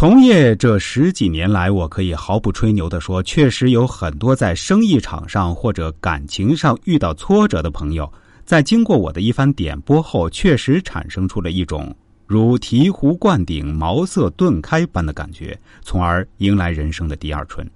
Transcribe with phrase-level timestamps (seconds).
[0.00, 8.10] 从业这十几年来，我可以毫不吹牛的说，确实有很多在生意场上或者感情上遇到挫折的朋友，
[8.46, 11.94] 在经过我的一番点拨后，确实产生出了一种
[12.26, 17.70] 如醍醐灌顶、茅塞顿开般的感觉，从而迎来人生的第二春。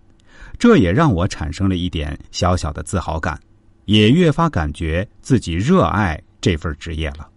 [0.58, 3.38] 这也让我产生了一点小小的自豪感，
[3.84, 7.28] 也越发感觉自己热爱这份职业了。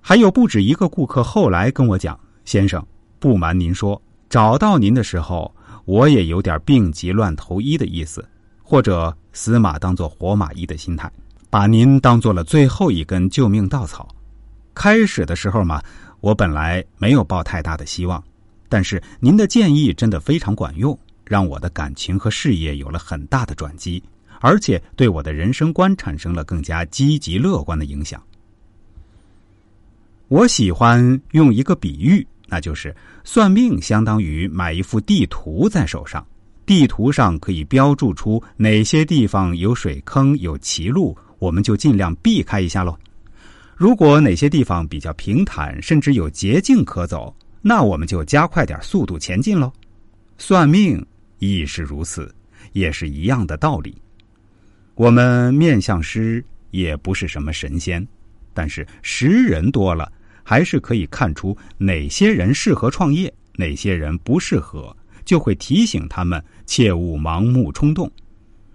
[0.00, 2.82] 还有不止一个顾客后来跟我讲：“先生。”
[3.22, 8.28] 不瞒您说，找到您的时候，我也有点病急乱投医的意思，
[8.64, 11.08] 或者死马当做活马医的心态，
[11.48, 14.12] 把您当做了最后一根救命稻草。
[14.74, 15.80] 开始的时候嘛，
[16.20, 18.20] 我本来没有抱太大的希望，
[18.68, 24.02] 但是您的建议真的非常管用，让我的感情和事业有了很大的转机，
[24.40, 28.20] 而且对我的人生观产生了更加积极乐观的影响。
[30.26, 32.26] 我喜欢用一个比喻。
[32.52, 36.22] 那就是算命相当于买一幅地图在手上，
[36.66, 42.94] 地图上可以标注出哪些地方有水坑、有歧路，我们就尽量避开一下喽。
[43.74, 49.72] 如果哪些地方比较平坦，甚至有捷径可走，那我们就加快点速度前进喽。
[50.36, 51.02] 算命
[51.38, 52.30] 亦是如此，
[52.74, 53.96] 也是一样的道理。
[54.94, 58.06] 我们面相师也不是什么神仙，
[58.52, 60.12] 但是识人多了。
[60.42, 64.94] 还是可以看出哪些人适合创业，哪些人不适合，
[65.24, 68.10] 就会提醒他们切勿盲目冲动。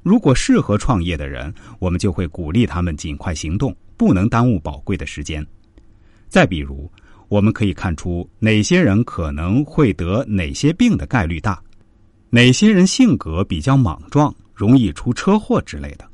[0.04, 5.46] 如果适合创业的人，我们就会鼓励他们尽快行动，不能耽误宝贵的时间。
[6.30, 6.90] 再比如，
[7.28, 11.62] 我们可以看出哪些人可能会得哪些病的概率大，
[12.30, 16.10] 哪些人性格比较莽撞，容易出车祸之类的，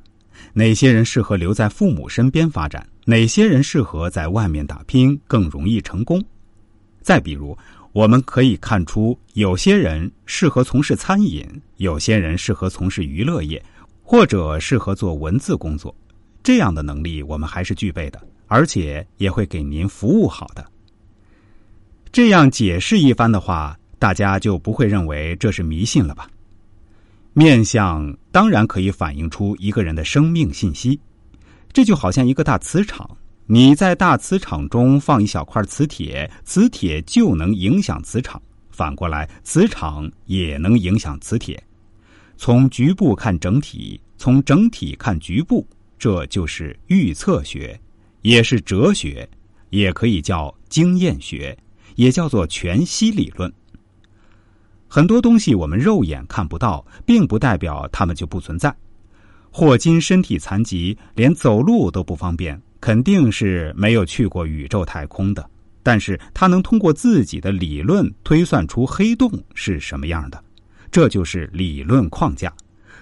[0.53, 2.87] 哪些人适合留在父母身边发展。
[3.05, 6.23] 哪些人适合在外面打拼更容易成功？
[7.01, 7.57] 再比如，
[7.91, 11.45] 我们可以看出，有些人适合从事餐饮，
[11.77, 13.61] 有些人适合从事娱乐业，
[14.01, 15.93] 或者适合做文字工作。
[16.41, 20.65] 这样的能力我们还是具备的，而且也会给您服务好的。
[22.11, 26.29] 这样解释一番的话，大家就不会认为这是迷信了吧？
[27.35, 30.99] 面相当然可以反映出一个人的生命信息。
[31.71, 33.17] 这就好像一个大磁场，
[33.47, 38.39] 你在大磁场中放一小块磁铁，磁铁就能影响磁场；
[38.69, 41.61] 反过来，磁场也能影响磁铁。
[42.37, 45.67] 从局部看整体，从整体看局部，
[45.97, 47.79] 这就是预测学，
[48.21, 49.27] 也是哲学，
[49.71, 51.57] 也可以叫经验学，
[51.95, 53.51] 也叫做全息理论。
[54.95, 58.71] 很多东西我们肉眼看不到，并不代表它们就不存在。
[59.49, 65.43] 霍金身体残疾，连走路都不方便，肯定是没有去过宇宙太空的。
[65.81, 70.39] 但是他能通过自己的理论推算出黑洞是什么样的，
[70.91, 72.53] 这就是理论框架。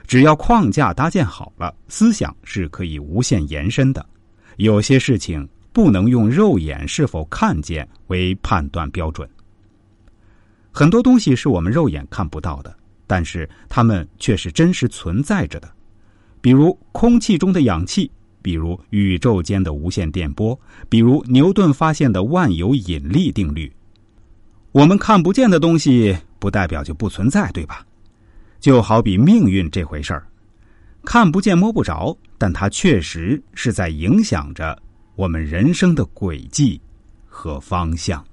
[0.08, 4.06] 只要框架搭建好了，思想是可以无限延伸的。
[4.56, 9.30] 有些事情不能用肉眼是否看见为判断标准。
[10.72, 15.70] 很多东西是我们肉眼看不到的，但是它们却是真实存在着的。
[16.40, 18.10] 比如空气中的氧气，
[18.42, 23.72] 比如宇宙间的无线电波，比如牛顿发现的万有引力定律。
[24.72, 27.86] 我们看不见的东西，不代表就不存在，对吧？
[28.62, 30.26] 就好比命运这回事儿，
[31.04, 34.82] 看不见摸不着，但它确实是在影响着
[35.16, 36.80] 我们人生的轨迹
[37.28, 38.26] 和方向。